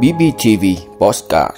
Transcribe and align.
BBTV 0.00 0.64
Postcard 0.98 1.56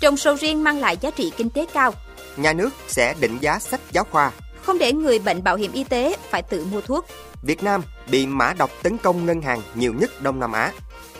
Trồng 0.00 0.16
sầu 0.16 0.34
riêng 0.34 0.64
mang 0.64 0.78
lại 0.78 0.96
giá 1.00 1.10
trị 1.10 1.32
kinh 1.36 1.50
tế 1.50 1.66
cao, 1.72 1.92
Nhà 2.36 2.52
nước 2.52 2.70
sẽ 2.88 3.14
định 3.20 3.38
giá 3.40 3.58
sách 3.58 3.80
giáo 3.92 4.04
khoa. 4.10 4.32
không 4.62 4.78
để 4.78 4.92
người 4.92 5.18
bệnh 5.18 5.44
bảo 5.44 5.56
hiểm 5.56 5.72
y 5.72 5.84
tế 5.84 6.16
phải 6.30 6.42
tự 6.42 6.64
mua 6.64 6.80
thuốc. 6.80 7.06
Việt 7.42 7.62
Nam 7.62 7.82
bị 8.10 8.26
mã 8.26 8.52
độc 8.58 8.70
tấn 8.82 8.98
công 8.98 9.26
ngân 9.26 9.42
hàng 9.42 9.62
nhiều 9.74 9.92
nhất 9.92 10.22
Đông 10.22 10.40
Nam 10.40 10.52
Á. 10.52 10.72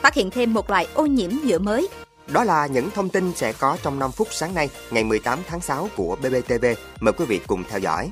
Phát 0.02 0.14
hiện 0.14 0.30
thêm 0.30 0.54
một 0.54 0.70
loại 0.70 0.86
ô 0.94 1.06
nhiễm 1.06 1.30
nhựa 1.44 1.58
mới. 1.58 1.88
Đó 2.26 2.44
là 2.44 2.66
những 2.66 2.90
thông 2.90 3.08
tin 3.08 3.32
sẽ 3.36 3.52
có 3.52 3.76
trong 3.82 3.98
5 3.98 4.12
phút 4.12 4.28
sáng 4.30 4.54
nay, 4.54 4.68
ngày 4.90 5.04
18 5.04 5.38
tháng 5.48 5.60
6 5.60 5.88
của 5.96 6.16
BBTV. 6.16 6.64
Mời 7.00 7.12
quý 7.12 7.24
vị 7.24 7.40
cùng 7.46 7.64
theo 7.70 7.78
dõi. 7.78 8.10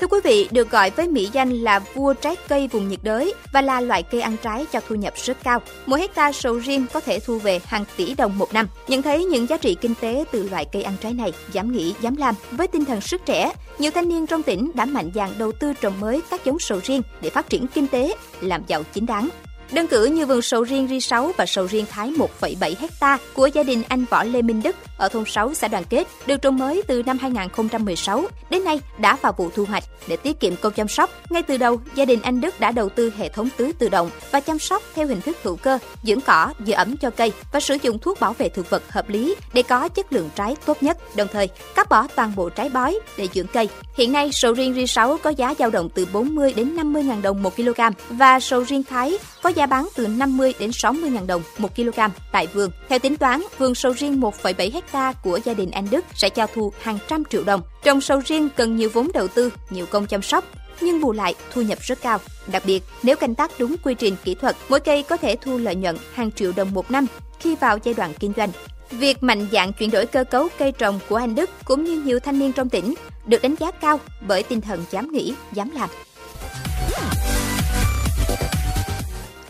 Thưa 0.00 0.06
quý 0.06 0.18
vị, 0.24 0.48
được 0.50 0.70
gọi 0.70 0.90
với 0.90 1.08
mỹ 1.08 1.28
danh 1.32 1.50
là 1.50 1.78
vua 1.78 2.14
trái 2.14 2.36
cây 2.48 2.68
vùng 2.68 2.88
nhiệt 2.88 3.00
đới 3.02 3.34
và 3.52 3.62
là 3.62 3.80
loại 3.80 4.02
cây 4.02 4.20
ăn 4.20 4.36
trái 4.42 4.66
cho 4.72 4.80
thu 4.88 4.94
nhập 4.94 5.14
rất 5.24 5.36
cao. 5.42 5.60
Mỗi 5.86 6.00
hecta 6.00 6.32
sầu 6.32 6.58
riêng 6.58 6.86
có 6.92 7.00
thể 7.00 7.20
thu 7.20 7.38
về 7.38 7.60
hàng 7.64 7.84
tỷ 7.96 8.14
đồng 8.14 8.38
một 8.38 8.52
năm. 8.52 8.68
Nhận 8.88 9.02
thấy 9.02 9.24
những 9.24 9.46
giá 9.46 9.56
trị 9.56 9.76
kinh 9.80 9.94
tế 10.00 10.24
từ 10.32 10.48
loại 10.48 10.64
cây 10.72 10.82
ăn 10.82 10.94
trái 11.00 11.12
này, 11.12 11.32
dám 11.52 11.72
nghĩ, 11.72 11.94
dám 12.00 12.16
làm. 12.16 12.34
Với 12.50 12.66
tinh 12.66 12.84
thần 12.84 13.00
sức 13.00 13.20
trẻ, 13.26 13.52
nhiều 13.78 13.90
thanh 13.90 14.08
niên 14.08 14.26
trong 14.26 14.42
tỉnh 14.42 14.70
đã 14.74 14.84
mạnh 14.84 15.10
dạn 15.14 15.30
đầu 15.38 15.52
tư 15.52 15.72
trồng 15.80 16.00
mới 16.00 16.22
các 16.30 16.44
giống 16.44 16.58
sầu 16.58 16.80
riêng 16.84 17.02
để 17.20 17.30
phát 17.30 17.48
triển 17.48 17.66
kinh 17.66 17.86
tế, 17.86 18.14
làm 18.40 18.62
giàu 18.66 18.82
chính 18.94 19.06
đáng. 19.06 19.28
Đơn 19.72 19.86
cử 19.86 20.04
như 20.04 20.26
vườn 20.26 20.42
sầu 20.42 20.62
riêng 20.62 20.88
Ri 20.88 21.00
6 21.00 21.32
và 21.36 21.46
sầu 21.46 21.66
riêng 21.66 21.84
Thái 21.90 22.12
1,7 22.40 22.74
hecta 22.78 23.18
của 23.34 23.46
gia 23.46 23.62
đình 23.62 23.82
anh 23.88 24.04
Võ 24.10 24.24
Lê 24.24 24.42
Minh 24.42 24.62
Đức 24.62 24.76
ở 24.96 25.08
thôn 25.08 25.24
6 25.26 25.54
xã 25.54 25.68
Đoàn 25.68 25.84
Kết 25.84 26.06
được 26.26 26.42
trồng 26.42 26.58
mới 26.58 26.82
từ 26.86 27.02
năm 27.02 27.18
2016 27.18 28.24
đến 28.50 28.64
nay 28.64 28.80
đã 28.98 29.16
vào 29.16 29.32
vụ 29.36 29.50
thu 29.54 29.64
hoạch. 29.64 29.84
Để 30.06 30.16
tiết 30.16 30.40
kiệm 30.40 30.56
công 30.56 30.72
chăm 30.72 30.88
sóc, 30.88 31.10
ngay 31.30 31.42
từ 31.42 31.56
đầu 31.56 31.80
gia 31.94 32.04
đình 32.04 32.22
anh 32.22 32.40
Đức 32.40 32.60
đã 32.60 32.72
đầu 32.72 32.88
tư 32.88 33.12
hệ 33.18 33.28
thống 33.28 33.48
tưới 33.56 33.72
tự 33.72 33.88
động 33.88 34.10
và 34.30 34.40
chăm 34.40 34.58
sóc 34.58 34.82
theo 34.94 35.06
hình 35.06 35.20
thức 35.20 35.36
hữu 35.42 35.56
cơ, 35.56 35.78
dưỡng 36.02 36.20
cỏ, 36.20 36.52
giữ 36.64 36.72
ẩm 36.72 36.96
cho 36.96 37.10
cây 37.10 37.32
và 37.52 37.60
sử 37.60 37.76
dụng 37.82 37.98
thuốc 37.98 38.20
bảo 38.20 38.32
vệ 38.32 38.48
thực 38.48 38.70
vật 38.70 38.82
hợp 38.92 39.08
lý 39.08 39.34
để 39.52 39.62
có 39.62 39.88
chất 39.88 40.12
lượng 40.12 40.30
trái 40.34 40.56
tốt 40.64 40.82
nhất. 40.82 41.16
Đồng 41.16 41.28
thời, 41.32 41.48
cắt 41.74 41.88
bỏ 41.88 42.06
toàn 42.14 42.32
bộ 42.36 42.48
trái 42.48 42.68
bói 42.68 42.98
để 43.16 43.28
dưỡng 43.34 43.46
cây. 43.46 43.68
Hiện 43.96 44.12
nay 44.12 44.30
sầu 44.32 44.52
riêng 44.52 44.74
Ri 44.74 44.86
6 44.86 45.18
có 45.22 45.30
giá 45.30 45.54
dao 45.58 45.70
động 45.70 45.88
từ 45.94 46.06
40 46.12 46.52
đến 46.56 46.76
50 46.76 47.02
000 47.08 47.22
đồng 47.22 47.42
một 47.42 47.56
kg 47.56 47.80
và 48.08 48.40
sầu 48.40 48.60
riêng 48.60 48.82
Thái 48.82 49.18
có 49.42 49.48
giá 49.48 49.66
bán 49.66 49.88
từ 49.94 50.06
50 50.06 50.54
đến 50.58 50.72
60 50.72 51.10
000 51.10 51.26
đồng 51.26 51.42
một 51.58 51.76
kg 51.76 52.00
tại 52.32 52.46
vườn. 52.46 52.70
Theo 52.88 52.98
tính 52.98 53.16
toán, 53.16 53.42
vườn 53.58 53.74
sầu 53.74 53.92
riêng 53.92 54.20
1,7 54.20 54.70
ha 54.72 54.80
hecta 54.84 55.12
của 55.12 55.40
gia 55.44 55.54
đình 55.54 55.70
anh 55.70 55.86
Đức 55.90 56.04
sẽ 56.14 56.28
cho 56.28 56.46
thu 56.54 56.72
hàng 56.80 56.98
trăm 57.08 57.24
triệu 57.24 57.44
đồng. 57.44 57.62
Trồng 57.82 58.00
sầu 58.00 58.20
riêng 58.26 58.48
cần 58.56 58.76
nhiều 58.76 58.90
vốn 58.92 59.10
đầu 59.14 59.28
tư, 59.28 59.52
nhiều 59.70 59.86
công 59.86 60.06
chăm 60.06 60.22
sóc, 60.22 60.44
nhưng 60.80 61.00
bù 61.00 61.12
lại 61.12 61.34
thu 61.52 61.62
nhập 61.62 61.78
rất 61.80 62.00
cao. 62.02 62.18
Đặc 62.46 62.62
biệt, 62.66 62.82
nếu 63.02 63.16
canh 63.16 63.34
tác 63.34 63.50
đúng 63.58 63.76
quy 63.84 63.94
trình 63.94 64.16
kỹ 64.24 64.34
thuật, 64.34 64.56
mỗi 64.68 64.80
cây 64.80 65.02
có 65.02 65.16
thể 65.16 65.36
thu 65.36 65.58
lợi 65.58 65.74
nhuận 65.74 65.96
hàng 66.14 66.32
triệu 66.32 66.52
đồng 66.56 66.74
một 66.74 66.90
năm 66.90 67.06
khi 67.40 67.56
vào 67.56 67.78
giai 67.82 67.94
đoạn 67.94 68.12
kinh 68.20 68.32
doanh. 68.36 68.50
Việc 68.90 69.22
mạnh 69.22 69.46
dạn 69.52 69.72
chuyển 69.72 69.90
đổi 69.90 70.06
cơ 70.06 70.24
cấu 70.24 70.48
cây 70.58 70.72
trồng 70.72 71.00
của 71.08 71.16
anh 71.16 71.34
Đức 71.34 71.50
cũng 71.64 71.84
như 71.84 72.02
nhiều 72.02 72.20
thanh 72.20 72.38
niên 72.38 72.52
trong 72.52 72.68
tỉnh 72.68 72.94
được 73.26 73.42
đánh 73.42 73.54
giá 73.60 73.70
cao 73.70 74.00
bởi 74.20 74.42
tinh 74.42 74.60
thần 74.60 74.84
dám 74.90 75.12
nghĩ, 75.12 75.34
dám 75.52 75.70
làm. 75.70 75.88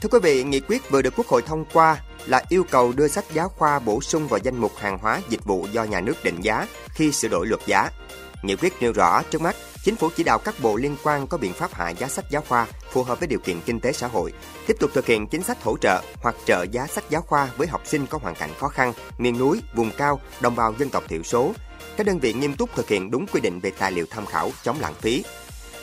Thưa 0.01 0.09
quý 0.09 0.19
vị, 0.23 0.45
nghị 0.45 0.61
quyết 0.61 0.91
vừa 0.91 1.03
được 1.03 1.13
Quốc 1.17 1.27
hội 1.27 1.43
thông 1.47 1.65
qua 1.73 2.01
là 2.27 2.43
yêu 2.49 2.65
cầu 2.71 2.93
đưa 2.93 3.09
sách 3.09 3.25
giáo 3.33 3.49
khoa 3.49 3.79
bổ 3.79 4.01
sung 4.01 4.29
vào 4.29 4.41
danh 4.43 4.57
mục 4.57 4.73
hàng 4.77 4.99
hóa 4.99 5.21
dịch 5.29 5.45
vụ 5.45 5.67
do 5.73 5.85
nhà 5.85 6.01
nước 6.01 6.25
định 6.25 6.41
giá 6.41 6.67
khi 6.89 7.13
sửa 7.13 7.29
đổi 7.29 7.47
luật 7.47 7.61
giá. 7.67 7.91
Nghị 8.43 8.57
quyết 8.57 8.73
nêu 8.81 8.93
rõ 8.93 9.23
trước 9.23 9.41
mắt, 9.41 9.57
chính 9.85 9.97
phủ 9.97 10.11
chỉ 10.17 10.25
đạo 10.25 10.39
các 10.39 10.55
bộ 10.63 10.77
liên 10.77 10.97
quan 11.05 11.27
có 11.27 11.39
biện 11.39 11.53
pháp 11.53 11.75
hạ 11.75 11.91
giá 11.91 12.09
sách 12.09 12.25
giáo 12.31 12.43
khoa 12.49 12.67
phù 12.91 13.03
hợp 13.03 13.21
với 13.21 13.29
điều 13.29 13.39
kiện 13.39 13.61
kinh 13.61 13.81
tế 13.81 13.93
xã 13.93 14.07
hội, 14.07 14.33
tiếp 14.67 14.77
tục 14.81 14.91
thực 14.95 15.07
hiện 15.07 15.27
chính 15.27 15.43
sách 15.43 15.63
hỗ 15.63 15.77
trợ 15.81 16.03
hoặc 16.23 16.35
trợ 16.47 16.65
giá 16.73 16.87
sách 16.87 17.05
giáo 17.11 17.23
khoa 17.23 17.51
với 17.57 17.67
học 17.67 17.83
sinh 17.85 18.07
có 18.07 18.19
hoàn 18.23 18.35
cảnh 18.35 18.51
khó 18.59 18.69
khăn, 18.69 18.93
miền 19.19 19.39
núi, 19.39 19.61
vùng 19.75 19.91
cao, 19.99 20.21
đồng 20.41 20.57
bào 20.57 20.75
dân 20.79 20.91
tộc 20.91 21.05
thiểu 21.09 21.23
số. 21.23 21.53
Các 21.97 22.07
đơn 22.07 22.19
vị 22.19 22.33
nghiêm 22.33 22.55
túc 22.57 22.75
thực 22.75 22.89
hiện 22.89 23.11
đúng 23.11 23.27
quy 23.27 23.41
định 23.41 23.61
về 23.61 23.73
tài 23.79 23.93
liệu 23.93 24.07
tham 24.11 24.27
khảo, 24.27 24.51
chống 24.63 24.77
lãng 24.81 24.95
phí, 24.95 25.25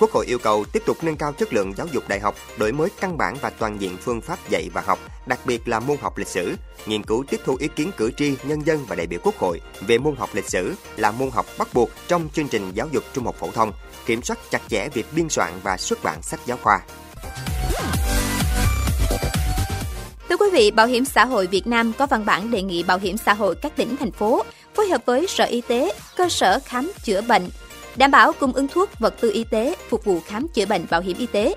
Quốc 0.01 0.12
hội 0.12 0.25
yêu 0.25 0.39
cầu 0.39 0.66
tiếp 0.66 0.84
tục 0.85 0.97
nâng 1.01 1.16
cao 1.16 1.34
chất 1.34 1.53
lượng 1.53 1.73
giáo 1.78 1.88
dục 1.91 2.03
đại 2.07 2.19
học, 2.19 2.35
đổi 2.57 2.72
mới 2.72 2.89
căn 3.00 3.17
bản 3.17 3.35
và 3.41 3.50
toàn 3.50 3.81
diện 3.81 3.97
phương 4.01 4.22
pháp 4.22 4.50
dạy 4.50 4.69
và 4.73 4.81
học, 4.81 5.00
đặc 5.25 5.39
biệt 5.45 5.67
là 5.67 5.79
môn 5.79 5.97
học 6.01 6.17
lịch 6.17 6.28
sử, 6.28 6.56
nghiên 6.85 7.03
cứu 7.03 7.23
tiếp 7.29 7.39
thu 7.45 7.56
ý 7.59 7.67
kiến 7.75 7.91
cử 7.97 8.11
tri, 8.17 8.35
nhân 8.44 8.66
dân 8.66 8.85
và 8.88 8.95
đại 8.95 9.07
biểu 9.07 9.19
Quốc 9.23 9.38
hội 9.38 9.61
về 9.81 9.97
môn 9.97 10.16
học 10.16 10.29
lịch 10.34 10.50
sử 10.50 10.73
là 10.97 11.11
môn 11.11 11.29
học 11.31 11.45
bắt 11.57 11.67
buộc 11.73 11.90
trong 12.07 12.29
chương 12.34 12.47
trình 12.47 12.72
giáo 12.73 12.88
dục 12.91 13.03
trung 13.13 13.25
học 13.25 13.35
phổ 13.40 13.51
thông, 13.51 13.72
kiểm 14.06 14.22
soát 14.22 14.40
chặt 14.51 14.61
chẽ 14.69 14.90
việc 14.90 15.06
biên 15.16 15.29
soạn 15.29 15.53
và 15.63 15.78
xuất 15.78 16.03
bản 16.03 16.22
sách 16.22 16.40
giáo 16.45 16.57
khoa. 16.61 16.79
Thưa 20.29 20.38
quý 20.38 20.47
vị, 20.53 20.72
Bảo 20.72 20.88
hiểm 20.88 21.06
xã 21.06 21.25
hội 21.25 21.47
Việt 21.47 21.67
Nam 21.67 21.94
có 21.97 22.06
văn 22.06 22.25
bản 22.25 22.51
đề 22.51 22.61
nghị 22.61 22.84
Bảo 22.84 22.97
hiểm 22.97 23.17
xã 23.17 23.34
hội 23.34 23.56
các 23.56 23.75
tỉnh, 23.75 23.97
thành 23.97 24.11
phố 24.11 24.44
phối 24.75 24.88
hợp 24.88 25.01
với 25.06 25.28
Sở 25.28 25.44
Y 25.44 25.61
tế, 25.61 25.94
cơ 26.17 26.29
sở 26.29 26.59
khám 26.66 26.91
chữa 27.03 27.22
bệnh, 27.22 27.50
đảm 27.96 28.12
bảo 28.12 28.34
cung 28.34 28.53
ứng 28.53 28.68
thuốc, 28.68 28.90
vật 29.00 29.13
tư 29.22 29.31
y 29.34 29.44
tế 29.44 29.75
phục 29.90 30.06
vụ 30.06 30.19
khám 30.25 30.47
chữa 30.47 30.66
bệnh 30.66 30.85
bảo 30.90 31.02
hiểm 31.02 31.18
y 31.18 31.25
tế. 31.25 31.56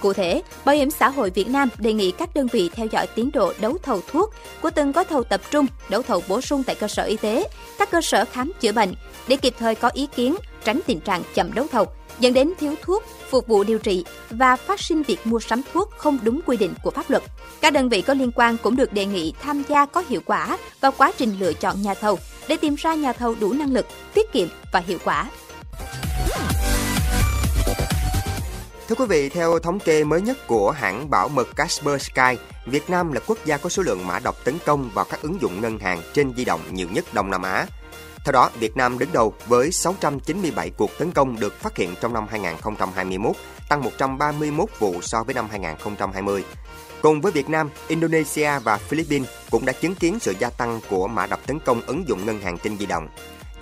Cụ 0.00 0.12
thể, 0.12 0.42
Bảo 0.64 0.74
hiểm 0.74 0.90
xã 0.90 1.08
hội 1.08 1.30
Việt 1.30 1.48
Nam 1.48 1.68
đề 1.78 1.92
nghị 1.92 2.10
các 2.10 2.34
đơn 2.34 2.46
vị 2.52 2.70
theo 2.74 2.86
dõi 2.86 3.06
tiến 3.06 3.30
độ 3.32 3.52
đấu 3.60 3.78
thầu 3.82 4.00
thuốc 4.12 4.34
của 4.62 4.70
từng 4.70 4.92
gói 4.92 5.04
thầu 5.04 5.24
tập 5.24 5.40
trung, 5.50 5.66
đấu 5.88 6.02
thầu 6.02 6.22
bổ 6.28 6.40
sung 6.40 6.62
tại 6.62 6.74
cơ 6.74 6.88
sở 6.88 7.02
y 7.02 7.16
tế, 7.16 7.48
các 7.78 7.90
cơ 7.90 8.00
sở 8.00 8.24
khám 8.24 8.52
chữa 8.60 8.72
bệnh 8.72 8.94
để 9.28 9.36
kịp 9.36 9.54
thời 9.58 9.74
có 9.74 9.88
ý 9.88 10.06
kiến, 10.16 10.36
tránh 10.64 10.80
tình 10.86 11.00
trạng 11.00 11.22
chậm 11.34 11.52
đấu 11.52 11.66
thầu, 11.72 11.86
dẫn 12.20 12.32
đến 12.32 12.52
thiếu 12.60 12.74
thuốc 12.82 13.04
phục 13.30 13.46
vụ 13.46 13.64
điều 13.64 13.78
trị 13.78 14.04
và 14.30 14.56
phát 14.56 14.80
sinh 14.80 15.02
việc 15.02 15.18
mua 15.24 15.40
sắm 15.40 15.62
thuốc 15.72 15.90
không 15.96 16.18
đúng 16.22 16.40
quy 16.46 16.56
định 16.56 16.74
của 16.82 16.90
pháp 16.90 17.10
luật. 17.10 17.22
Các 17.60 17.72
đơn 17.72 17.88
vị 17.88 18.02
có 18.02 18.14
liên 18.14 18.30
quan 18.34 18.56
cũng 18.56 18.76
được 18.76 18.92
đề 18.92 19.06
nghị 19.06 19.32
tham 19.42 19.62
gia 19.68 19.86
có 19.86 20.04
hiệu 20.08 20.20
quả 20.26 20.58
vào 20.80 20.92
quá 20.92 21.12
trình 21.18 21.36
lựa 21.40 21.52
chọn 21.52 21.82
nhà 21.82 21.94
thầu 21.94 22.18
để 22.48 22.56
tìm 22.56 22.74
ra 22.74 22.94
nhà 22.94 23.12
thầu 23.12 23.34
đủ 23.40 23.52
năng 23.52 23.72
lực, 23.72 23.86
tiết 24.14 24.32
kiệm 24.32 24.48
và 24.72 24.80
hiệu 24.86 24.98
quả. 25.04 25.26
Thưa 28.90 28.96
quý 28.96 29.06
vị, 29.08 29.28
theo 29.28 29.58
thống 29.58 29.80
kê 29.80 30.04
mới 30.04 30.20
nhất 30.20 30.46
của 30.46 30.70
hãng 30.70 31.10
bảo 31.10 31.28
mật 31.28 31.56
Casper 31.56 32.02
Sky, 32.02 32.36
Việt 32.66 32.90
Nam 32.90 33.12
là 33.12 33.20
quốc 33.26 33.38
gia 33.44 33.56
có 33.56 33.68
số 33.68 33.82
lượng 33.82 34.06
mã 34.06 34.18
độc 34.18 34.44
tấn 34.44 34.58
công 34.66 34.90
vào 34.94 35.04
các 35.10 35.22
ứng 35.22 35.40
dụng 35.40 35.60
ngân 35.60 35.78
hàng 35.78 36.02
trên 36.12 36.32
di 36.36 36.44
động 36.44 36.60
nhiều 36.70 36.88
nhất 36.92 37.04
Đông 37.12 37.30
Nam 37.30 37.42
Á. 37.42 37.66
Theo 38.24 38.32
đó, 38.32 38.50
Việt 38.58 38.76
Nam 38.76 38.98
đứng 38.98 39.12
đầu 39.12 39.34
với 39.46 39.72
697 39.72 40.70
cuộc 40.70 40.90
tấn 40.98 41.12
công 41.12 41.40
được 41.40 41.54
phát 41.60 41.76
hiện 41.76 41.94
trong 42.00 42.12
năm 42.12 42.26
2021, 42.30 43.36
tăng 43.68 43.82
131 43.82 44.68
vụ 44.78 44.94
so 45.02 45.22
với 45.24 45.34
năm 45.34 45.48
2020. 45.50 46.44
Cùng 47.02 47.20
với 47.20 47.32
Việt 47.32 47.48
Nam, 47.48 47.70
Indonesia 47.88 48.58
và 48.64 48.76
Philippines 48.76 49.28
cũng 49.50 49.64
đã 49.64 49.72
chứng 49.72 49.94
kiến 49.94 50.18
sự 50.20 50.34
gia 50.38 50.50
tăng 50.50 50.80
của 50.90 51.08
mã 51.08 51.26
độc 51.26 51.40
tấn 51.46 51.58
công 51.64 51.82
ứng 51.86 52.08
dụng 52.08 52.26
ngân 52.26 52.40
hàng 52.40 52.58
trên 52.58 52.78
di 52.78 52.86
động. 52.86 53.08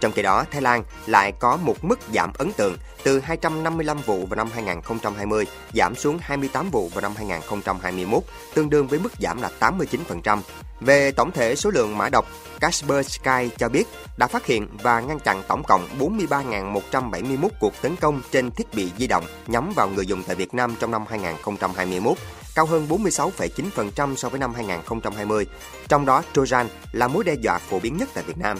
Trong 0.00 0.12
khi 0.12 0.22
đó, 0.22 0.44
Thái 0.50 0.62
Lan 0.62 0.84
lại 1.06 1.32
có 1.32 1.56
một 1.56 1.84
mức 1.84 1.98
giảm 2.14 2.32
ấn 2.38 2.52
tượng 2.52 2.76
từ 3.02 3.20
255 3.20 3.98
vụ 4.06 4.26
vào 4.26 4.36
năm 4.36 4.48
2020 4.54 5.46
giảm 5.74 5.94
xuống 5.94 6.18
28 6.20 6.70
vụ 6.70 6.88
vào 6.88 7.00
năm 7.00 7.12
2021, 7.16 8.22
tương 8.54 8.70
đương 8.70 8.86
với 8.86 8.98
mức 8.98 9.12
giảm 9.20 9.42
là 9.42 9.50
89%. 9.60 10.40
Về 10.80 11.10
tổng 11.10 11.30
thể 11.32 11.56
số 11.56 11.70
lượng 11.70 11.98
mã 11.98 12.08
độc, 12.08 12.26
Casper 12.60 13.06
Sky 13.06 13.50
cho 13.58 13.68
biết 13.68 13.84
đã 14.18 14.26
phát 14.26 14.46
hiện 14.46 14.68
và 14.82 15.00
ngăn 15.00 15.20
chặn 15.20 15.42
tổng 15.48 15.62
cộng 15.64 15.88
43.171 15.98 17.48
cuộc 17.60 17.72
tấn 17.82 17.96
công 17.96 18.22
trên 18.30 18.50
thiết 18.50 18.74
bị 18.74 18.92
di 18.98 19.06
động 19.06 19.24
nhắm 19.46 19.72
vào 19.76 19.88
người 19.88 20.06
dùng 20.06 20.22
tại 20.22 20.36
Việt 20.36 20.54
Nam 20.54 20.74
trong 20.80 20.90
năm 20.90 21.04
2021, 21.08 22.18
cao 22.54 22.66
hơn 22.66 22.86
46,9% 22.88 24.16
so 24.16 24.28
với 24.28 24.40
năm 24.40 24.54
2020. 24.54 25.46
Trong 25.88 26.06
đó, 26.06 26.22
Trojan 26.34 26.66
là 26.92 27.08
mối 27.08 27.24
đe 27.24 27.34
dọa 27.34 27.58
phổ 27.58 27.78
biến 27.78 27.96
nhất 27.96 28.08
tại 28.14 28.24
Việt 28.24 28.38
Nam. 28.38 28.58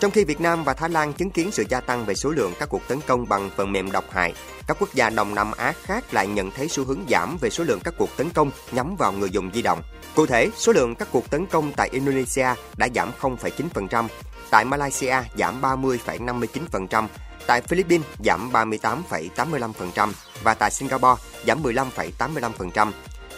Trong 0.00 0.10
khi 0.10 0.24
Việt 0.24 0.40
Nam 0.40 0.64
và 0.64 0.74
Thái 0.74 0.90
Lan 0.90 1.12
chứng 1.12 1.30
kiến 1.30 1.50
sự 1.52 1.64
gia 1.68 1.80
tăng 1.80 2.04
về 2.04 2.14
số 2.14 2.30
lượng 2.30 2.52
các 2.58 2.68
cuộc 2.68 2.88
tấn 2.88 3.00
công 3.06 3.28
bằng 3.28 3.50
phần 3.56 3.72
mềm 3.72 3.92
độc 3.92 4.04
hại, 4.10 4.34
các 4.66 4.76
quốc 4.80 4.94
gia 4.94 5.10
Đông 5.10 5.34
Nam 5.34 5.52
Á 5.52 5.72
khác 5.82 6.14
lại 6.14 6.26
nhận 6.26 6.50
thấy 6.50 6.68
xu 6.68 6.84
hướng 6.84 7.00
giảm 7.08 7.36
về 7.40 7.50
số 7.50 7.64
lượng 7.64 7.80
các 7.84 7.94
cuộc 7.98 8.16
tấn 8.16 8.30
công 8.30 8.50
nhắm 8.72 8.96
vào 8.96 9.12
người 9.12 9.30
dùng 9.30 9.50
di 9.54 9.62
động. 9.62 9.82
Cụ 10.14 10.26
thể, 10.26 10.50
số 10.56 10.72
lượng 10.72 10.94
các 10.94 11.08
cuộc 11.12 11.30
tấn 11.30 11.46
công 11.46 11.72
tại 11.76 11.88
Indonesia 11.92 12.46
đã 12.76 12.88
giảm 12.94 13.10
0,9%, 13.20 14.08
tại 14.50 14.64
Malaysia 14.64 15.16
giảm 15.38 15.60
30,59%, 15.60 17.06
tại 17.46 17.60
Philippines 17.60 18.06
giảm 18.24 18.50
38,85% 18.52 20.12
và 20.42 20.54
tại 20.54 20.70
Singapore 20.70 21.22
giảm 21.46 21.62
15,85%. 21.62 22.90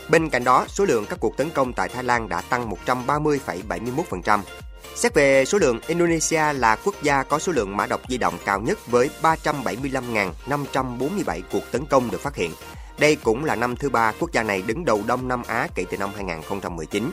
Bên 0.09 0.31
cạnh 0.31 0.44
đó, 0.44 0.65
số 0.69 0.85
lượng 0.85 1.06
các 1.06 1.19
cuộc 1.21 1.37
tấn 1.37 1.50
công 1.50 1.73
tại 1.73 1.88
Thái 1.88 2.05
Lan 2.05 2.29
đã 2.29 2.41
tăng 2.41 2.71
130,71%. 2.87 4.41
Xét 4.94 5.14
về 5.14 5.44
số 5.44 5.58
lượng, 5.58 5.81
Indonesia 5.87 6.52
là 6.52 6.76
quốc 6.85 6.94
gia 7.02 7.23
có 7.23 7.38
số 7.38 7.52
lượng 7.52 7.76
mã 7.76 7.87
độc 7.87 8.00
di 8.08 8.19
động 8.19 8.38
cao 8.44 8.61
nhất 8.61 8.87
với 8.87 9.11
375.547 9.23 11.40
cuộc 11.52 11.62
tấn 11.73 11.87
công 11.87 12.11
được 12.11 12.20
phát 12.20 12.37
hiện. 12.37 12.50
Đây 12.99 13.17
cũng 13.17 13.44
là 13.44 13.56
năm 13.56 13.76
thứ 13.76 13.88
ba 13.88 14.12
quốc 14.20 14.32
gia 14.32 14.43
này 14.43 14.62
đứng 14.62 14.85
đầu 14.85 15.02
Đông 15.06 15.29
Nam 15.29 15.43
Á 15.46 15.69
kể 15.75 15.85
từ 15.90 15.96
năm 15.96 16.11
2019. 16.14 17.11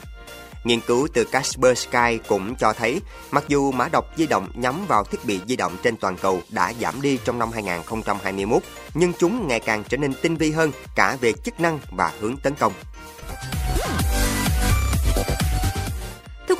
Nghiên 0.63 0.81
cứu 0.81 1.07
từ 1.13 1.23
Kaspersky 1.23 2.19
cũng 2.27 2.55
cho 2.55 2.73
thấy, 2.73 3.01
mặc 3.31 3.43
dù 3.47 3.71
mã 3.71 3.87
độc 3.91 4.05
di 4.17 4.27
động 4.27 4.49
nhắm 4.55 4.85
vào 4.87 5.03
thiết 5.03 5.25
bị 5.25 5.39
di 5.47 5.55
động 5.55 5.77
trên 5.83 5.97
toàn 5.97 6.17
cầu 6.17 6.41
đã 6.49 6.73
giảm 6.81 7.01
đi 7.01 7.19
trong 7.23 7.39
năm 7.39 7.51
2021, 7.51 8.63
nhưng 8.93 9.13
chúng 9.19 9.47
ngày 9.47 9.59
càng 9.59 9.83
trở 9.89 9.97
nên 9.97 10.13
tinh 10.21 10.35
vi 10.35 10.51
hơn 10.51 10.71
cả 10.95 11.17
về 11.21 11.33
chức 11.33 11.59
năng 11.59 11.79
và 11.91 12.11
hướng 12.19 12.37
tấn 12.37 12.55
công. 12.55 12.73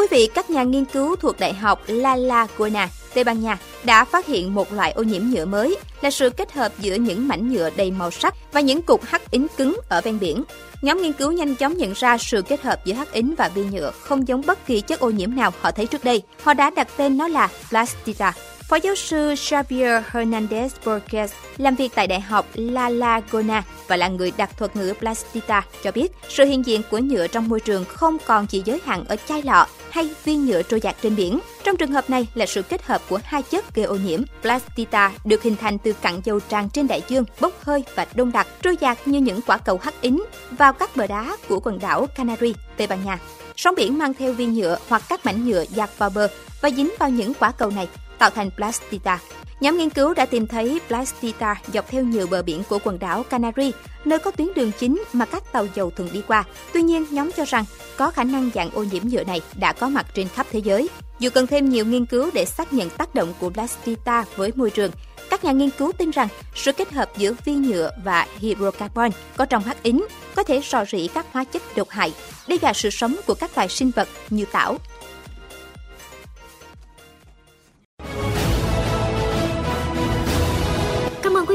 Quý 0.05 0.17
vị, 0.17 0.29
các 0.33 0.49
nhà 0.49 0.63
nghiên 0.63 0.85
cứu 0.85 1.15
thuộc 1.15 1.39
Đại 1.39 1.53
học 1.53 1.81
La 1.87 2.15
Laguna, 2.15 2.89
Tây 3.13 3.23
Ban 3.23 3.41
Nha 3.41 3.57
đã 3.83 4.05
phát 4.05 4.25
hiện 4.25 4.53
một 4.53 4.73
loại 4.73 4.91
ô 4.91 5.03
nhiễm 5.03 5.21
nhựa 5.23 5.45
mới 5.45 5.77
là 6.01 6.11
sự 6.11 6.29
kết 6.29 6.53
hợp 6.53 6.71
giữa 6.79 6.95
những 6.95 7.27
mảnh 7.27 7.53
nhựa 7.53 7.69
đầy 7.75 7.91
màu 7.91 8.11
sắc 8.11 8.35
và 8.51 8.61
những 8.61 8.81
cục 8.81 9.03
hắc 9.03 9.31
ính 9.31 9.47
cứng 9.57 9.77
ở 9.89 10.01
ven 10.01 10.19
biển. 10.19 10.43
Nhóm 10.81 11.01
nghiên 11.01 11.13
cứu 11.13 11.31
nhanh 11.31 11.55
chóng 11.55 11.77
nhận 11.77 11.93
ra 11.93 12.17
sự 12.17 12.41
kết 12.41 12.61
hợp 12.61 12.85
giữa 12.85 12.93
hắc 12.93 13.13
ính 13.13 13.35
và 13.37 13.49
vi 13.55 13.63
nhựa 13.71 13.91
không 13.91 14.27
giống 14.27 14.41
bất 14.45 14.65
kỳ 14.65 14.81
chất 14.81 14.99
ô 14.99 15.09
nhiễm 15.09 15.35
nào 15.35 15.53
họ 15.61 15.71
thấy 15.71 15.85
trước 15.85 16.03
đây. 16.03 16.21
Họ 16.43 16.53
đã 16.53 16.69
đặt 16.69 16.87
tên 16.97 17.17
nó 17.17 17.27
là 17.27 17.49
Plastita. 17.69 18.33
Phó 18.67 18.75
giáo 18.75 18.95
sư 18.95 19.35
Xavier 19.35 20.03
Hernandez 20.11 20.69
Borges 20.85 21.33
làm 21.57 21.75
việc 21.75 21.91
tại 21.95 22.07
Đại 22.07 22.21
học 22.21 22.45
La 22.53 22.89
Laguna 22.89 23.63
và 23.87 23.97
là 23.97 24.07
người 24.07 24.31
đặt 24.37 24.57
thuật 24.57 24.75
ngữ 24.75 24.93
Plastita 24.99 25.63
cho 25.83 25.91
biết 25.91 26.11
sự 26.29 26.45
hiện 26.45 26.65
diện 26.65 26.81
của 26.91 26.97
nhựa 26.97 27.27
trong 27.27 27.49
môi 27.49 27.59
trường 27.59 27.85
không 27.85 28.17
còn 28.25 28.47
chỉ 28.47 28.61
giới 28.65 28.81
hạn 28.85 29.05
ở 29.07 29.15
chai 29.27 29.41
lọ 29.41 29.67
hay 29.89 30.09
viên 30.23 30.45
nhựa 30.45 30.61
trôi 30.61 30.81
dạt 30.81 30.95
trên 31.01 31.15
biển. 31.15 31.39
Trong 31.63 31.77
trường 31.77 31.91
hợp 31.91 32.09
này 32.09 32.27
là 32.33 32.45
sự 32.45 32.61
kết 32.61 32.85
hợp 32.85 33.01
của 33.09 33.19
hai 33.23 33.43
chất 33.43 33.75
gây 33.75 33.85
ô 33.85 33.95
nhiễm. 33.95 34.21
Plastita 34.41 35.11
được 35.25 35.43
hình 35.43 35.55
thành 35.55 35.77
từ 35.77 35.93
cặn 35.93 36.21
dầu 36.23 36.39
tràn 36.39 36.69
trên 36.69 36.87
đại 36.87 37.03
dương, 37.07 37.25
bốc 37.39 37.53
hơi 37.63 37.83
và 37.95 38.07
đông 38.15 38.31
đặc, 38.31 38.47
trôi 38.61 38.77
dạt 38.79 39.07
như 39.07 39.19
những 39.19 39.39
quả 39.47 39.57
cầu 39.57 39.79
hắc 39.83 40.01
ính 40.01 40.23
vào 40.51 40.73
các 40.73 40.95
bờ 40.95 41.07
đá 41.07 41.37
của 41.49 41.59
quần 41.63 41.79
đảo 41.79 42.07
Canary, 42.15 42.53
Tây 42.77 42.87
Ban 42.87 43.05
Nha. 43.05 43.19
Sóng 43.55 43.75
biển 43.75 43.97
mang 43.97 44.13
theo 44.13 44.33
viên 44.33 44.53
nhựa 44.53 44.77
hoặc 44.89 45.01
các 45.09 45.25
mảnh 45.25 45.45
nhựa 45.45 45.63
dạt 45.69 45.89
vào 45.97 46.09
bờ 46.09 46.27
và 46.61 46.69
dính 46.69 46.93
vào 46.99 47.09
những 47.09 47.33
quả 47.33 47.51
cầu 47.51 47.71
này 47.71 47.87
tạo 48.17 48.29
thành 48.29 48.51
plastita. 48.51 49.19
Nhóm 49.59 49.77
nghiên 49.77 49.89
cứu 49.89 50.13
đã 50.13 50.25
tìm 50.25 50.47
thấy 50.47 50.79
plastita 50.87 51.55
dọc 51.73 51.87
theo 51.87 52.03
nhiều 52.03 52.27
bờ 52.27 52.41
biển 52.41 52.63
của 52.69 52.79
quần 52.83 52.99
đảo 52.99 53.23
Canary, 53.23 53.71
nơi 54.05 54.19
có 54.19 54.31
tuyến 54.31 54.47
đường 54.55 54.71
chính 54.79 55.03
mà 55.13 55.25
các 55.25 55.51
tàu 55.51 55.67
dầu 55.75 55.91
thường 55.91 56.09
đi 56.13 56.21
qua. 56.27 56.43
Tuy 56.73 56.81
nhiên, 56.81 57.05
nhóm 57.11 57.31
cho 57.31 57.45
rằng 57.45 57.65
có 57.97 58.11
khả 58.11 58.23
năng 58.23 58.49
dạng 58.55 58.71
ô 58.71 58.83
nhiễm 58.83 59.03
nhựa 59.03 59.23
này 59.23 59.41
đã 59.55 59.73
có 59.73 59.89
mặt 59.89 60.05
trên 60.13 60.27
khắp 60.27 60.47
thế 60.51 60.59
giới. 60.59 60.89
Dù 61.19 61.29
cần 61.33 61.47
thêm 61.47 61.69
nhiều 61.69 61.85
nghiên 61.85 62.05
cứu 62.05 62.29
để 62.33 62.45
xác 62.45 62.73
nhận 62.73 62.89
tác 62.89 63.15
động 63.15 63.33
của 63.39 63.49
plastita 63.49 64.25
với 64.35 64.51
môi 64.55 64.69
trường, 64.69 64.91
các 65.29 65.43
nhà 65.43 65.51
nghiên 65.51 65.69
cứu 65.69 65.91
tin 65.91 66.11
rằng 66.11 66.27
sự 66.55 66.71
kết 66.71 66.91
hợp 66.91 67.09
giữa 67.17 67.33
vi 67.45 67.53
nhựa 67.53 67.91
và 68.03 68.27
hydrocarbon 68.37 69.11
có 69.37 69.45
trong 69.45 69.63
hắc 69.63 69.83
ính 69.83 70.05
có 70.35 70.43
thể 70.43 70.61
rò 70.69 70.85
rỉ 70.85 71.07
các 71.07 71.25
hóa 71.31 71.43
chất 71.43 71.61
độc 71.75 71.89
hại, 71.89 72.13
đe 72.47 72.55
dọa 72.61 72.73
sự 72.73 72.89
sống 72.89 73.15
của 73.27 73.33
các 73.33 73.51
loài 73.55 73.69
sinh 73.69 73.91
vật 73.95 74.07
như 74.29 74.45
tảo, 74.45 74.77